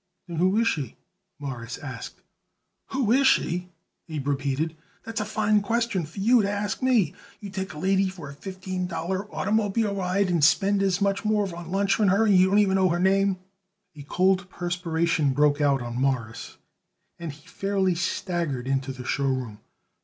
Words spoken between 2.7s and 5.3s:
"Who is she?" Abe repeated. "That's a